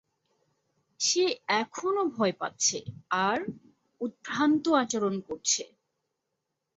[0.99, 1.25] সে
[1.53, 2.77] এখনো ভয় পাচ্ছে
[3.23, 3.39] আর
[4.01, 5.63] উদভ্রান্ত আচরণ করছে।